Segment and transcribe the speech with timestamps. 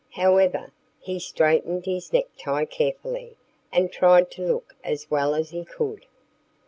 [0.13, 3.37] However, he straightened his necktie carefully
[3.71, 6.07] and tried to look as well as he could.